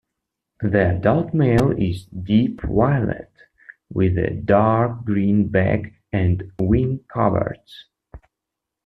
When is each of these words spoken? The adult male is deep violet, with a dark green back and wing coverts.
The 0.61 0.95
adult 0.97 1.31
male 1.31 1.69
is 1.79 2.05
deep 2.07 2.63
violet, 2.63 3.31
with 3.93 4.17
a 4.17 4.31
dark 4.33 5.05
green 5.05 5.47
back 5.47 5.93
and 6.11 6.51
wing 6.59 7.01
coverts. 7.07 7.85